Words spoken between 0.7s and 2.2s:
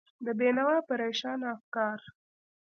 پرېشانه افکار